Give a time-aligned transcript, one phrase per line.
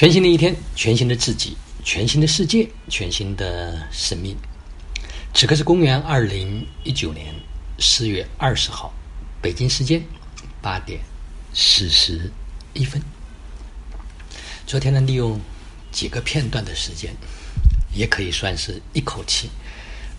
[0.00, 4.34] 全新的一天，全新的自己，全新的世界，全新的生命。
[5.34, 7.34] 此刻是公元二零一九年
[7.78, 8.94] 四月二十号，
[9.42, 10.02] 北京时间
[10.62, 11.02] 八点
[11.52, 12.32] 四十
[12.72, 13.02] 一分。
[14.66, 15.38] 昨天呢，利用
[15.92, 17.14] 几个片段的时间，
[17.92, 19.50] 也可以算是一口气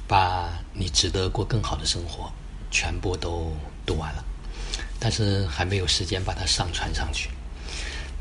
[0.07, 2.31] 把你值得过更好的生活
[2.69, 3.51] 全部都
[3.83, 4.23] 读完了，
[4.99, 7.31] 但是还没有时间把它上传上去。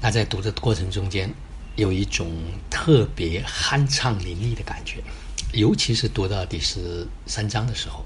[0.01, 1.31] 那在读的过程中间，
[1.81, 2.31] 有一种
[2.69, 5.03] 特别酣畅淋漓的感觉，
[5.55, 8.05] 尤其是读到第十三章的时候，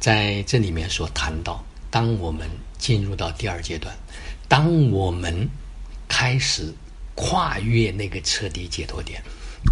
[0.00, 3.96] 在这里面所谈到，当我们进入到第二阶段，
[4.48, 5.48] 当我们
[6.08, 6.74] 开始
[7.14, 9.22] 跨越那个彻底解脱点，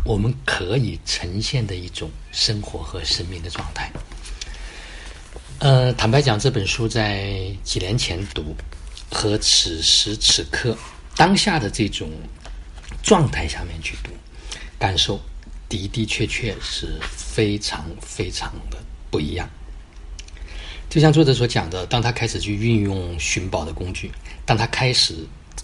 [0.04, 3.90] 我们可以呈现的一种生活和生命的状态。
[5.58, 8.54] 呃，坦白讲，这本书在几年前读，
[9.10, 10.78] 和此时此刻。
[11.16, 12.10] 当下的这种
[13.06, 14.10] 状态下面去读，
[14.80, 15.20] 感受
[15.68, 18.78] 的的确确是非常非常的
[19.12, 19.48] 不一样。
[20.90, 24.10] 就像作者所讲的，当他开始去运用寻宝的工具，
[24.44, 25.14] 当他开始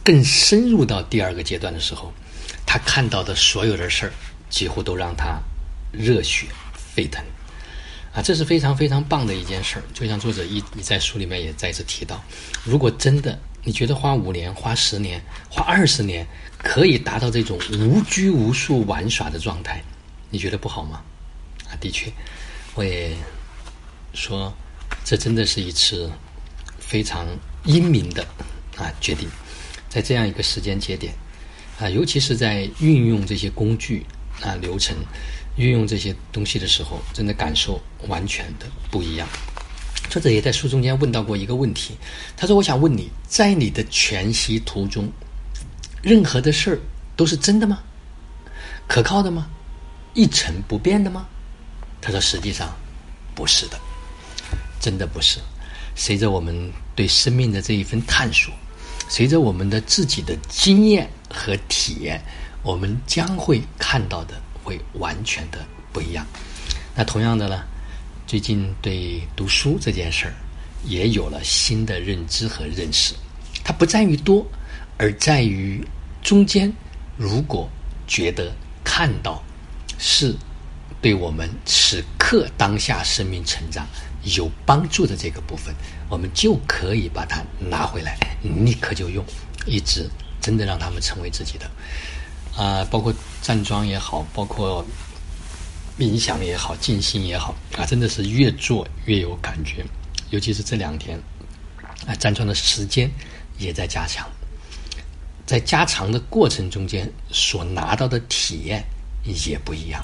[0.05, 2.12] 更深入到第二个阶段的时候，
[2.64, 4.12] 他看到的所有的事儿，
[4.48, 5.41] 几乎都让他
[5.91, 6.47] 热血
[6.94, 7.25] 沸腾。
[8.14, 9.83] 啊，这是非常非常棒的一件事儿。
[9.92, 12.22] 就像作者一你在书里面也再次提到，
[12.62, 13.36] 如果真的。
[13.64, 16.27] 你觉得花五年、花十年、花二十年，
[16.58, 19.82] 可以达到这种无拘无束玩耍的状态，
[20.30, 21.02] 你觉得不好吗？
[21.70, 22.12] 啊，的确，
[22.74, 23.16] 我也
[24.14, 24.52] 说，
[25.04, 26.10] 这真的是一次
[26.78, 27.27] 非常
[27.64, 28.27] 英明的
[28.77, 29.28] 啊决定，
[29.88, 31.14] 在这样一个时间节点
[31.78, 34.04] 啊，尤其是在运用这些工具
[34.41, 34.97] 啊流程、
[35.56, 39.28] 运用这些东西的时候，真的感受完全的不一样。
[40.11, 41.97] 作者也在书中间问到过一个问题，
[42.36, 45.11] 他说：“我想问你，在你的全息图中，
[46.03, 46.78] 任何的事儿
[47.17, 47.78] 都是真的吗？
[48.86, 49.48] 可靠的吗？
[50.12, 51.27] 一成不变的吗？”
[52.03, 52.77] 他说：“实际上
[53.34, 53.81] 不是的，
[54.81, 55.38] 真的不是。
[55.94, 58.53] 随着我们对生命的这一份探索，
[59.09, 62.22] 随着我们的自己的经验和体验，
[62.62, 65.59] 我们将会看到的会完全的
[65.91, 66.26] 不一样。
[66.94, 67.62] 那同样的呢？”
[68.32, 70.32] 最近对读书这件事儿
[70.87, 73.12] 也有了新的认知和认识，
[73.62, 74.47] 它不在于多，
[74.97, 75.87] 而在于
[76.22, 76.72] 中间。
[77.19, 77.69] 如果
[78.06, 78.50] 觉得
[78.82, 79.43] 看到
[79.98, 80.34] 是
[81.03, 83.87] 对我们此刻当下生命成长
[84.34, 85.75] 有帮助的这个部分，
[86.09, 89.22] 我们就可以把它拿回来，立刻就用，
[89.66, 90.09] 一直
[90.41, 91.70] 真的让他们成为自己的。
[92.56, 93.12] 啊，包括
[93.43, 94.82] 站桩也好，包括。
[95.98, 99.84] 冥想也好，静心也好啊，真的是越做越有感觉。
[100.30, 101.20] 尤其是这两天
[102.06, 103.10] 啊，站桩的时间
[103.58, 104.26] 也在加强，
[105.44, 108.82] 在加长的过程中间所拿到的体验
[109.47, 110.02] 也不一样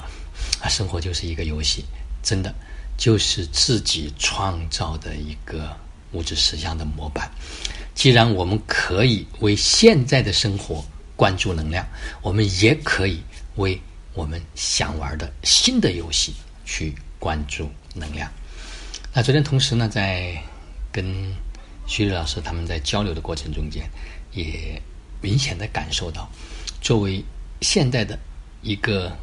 [0.61, 0.69] 啊。
[0.69, 1.83] 生活就是一个游戏，
[2.21, 2.53] 真的
[2.95, 5.75] 就是自己创造的一个
[6.11, 7.29] 物质实相的模板。
[7.95, 10.85] 既然我们可以为现在的生活
[11.15, 11.83] 关注能量，
[12.21, 13.19] 我们也可以
[13.55, 13.81] 为。
[14.13, 16.33] 我们想玩的新的游戏，
[16.65, 18.29] 去关注能量。
[19.13, 20.35] 那昨天同时呢，在
[20.91, 21.05] 跟
[21.85, 23.89] 徐丽老师他们在交流的过程中间，
[24.31, 24.81] 也
[25.21, 26.29] 明显的感受到，
[26.81, 27.23] 作为
[27.61, 28.17] 现在的
[28.61, 29.15] 一个，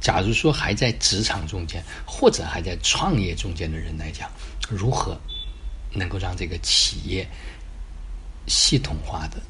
[0.00, 4.30] 假如说还在职场中间或者还在创业中间的人来讲，
[4.68, 5.18] 如何
[5.92, 7.26] 能够让这个企业
[8.46, 9.40] 系统化的、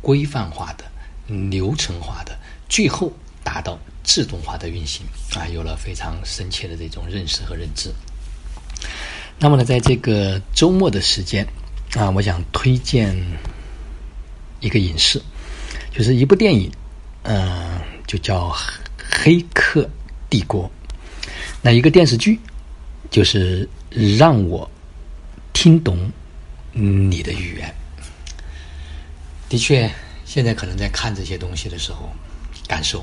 [0.00, 0.84] 规范化的、
[1.26, 2.38] 流程化的，
[2.68, 3.10] 最后。
[3.48, 7.90] 达到自动化的运行啊，有了非常深切的这种认识和认知。
[9.38, 11.46] 那么呢，在这个周末的时间
[11.94, 13.16] 啊，我想推荐
[14.60, 15.18] 一个影视，
[15.90, 16.70] 就是一部电影，
[17.22, 18.50] 嗯，就叫
[18.98, 19.88] 《黑客
[20.28, 20.64] 帝国》。
[21.62, 22.38] 那一个电视剧，
[23.10, 23.66] 就是
[24.18, 24.70] 让我
[25.54, 26.12] 听懂
[26.72, 27.74] 你的语言。
[29.48, 29.90] 的确，
[30.26, 32.12] 现在可能在看这些东西的时候，
[32.68, 33.02] 感受。